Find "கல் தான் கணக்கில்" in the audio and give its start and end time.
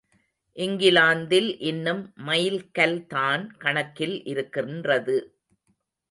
2.71-4.15